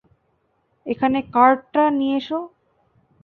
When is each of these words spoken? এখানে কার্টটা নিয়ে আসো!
এখানে 0.85 1.19
কার্টটা 1.33 1.83
নিয়ে 1.99 2.17
আসো! 2.21 2.39